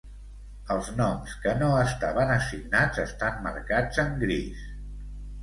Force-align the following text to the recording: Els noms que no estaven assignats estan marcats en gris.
Els 0.75 0.87
noms 1.01 1.35
que 1.43 1.53
no 1.59 1.67
estaven 1.81 2.33
assignats 2.37 3.03
estan 3.05 3.39
marcats 3.49 4.03
en 4.07 4.19
gris. 4.27 4.67